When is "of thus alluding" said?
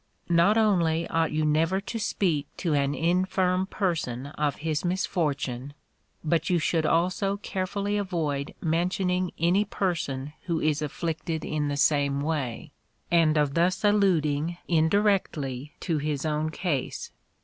13.37-14.57